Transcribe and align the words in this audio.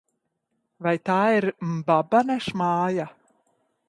Vai 0.85 0.93
tā 1.09 1.17
ir 1.39 1.47
Mbabanes 1.73 2.47
māja? 2.63 3.07